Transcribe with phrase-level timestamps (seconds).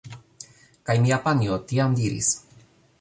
[0.89, 2.33] Kaj mia panjo tiam diris: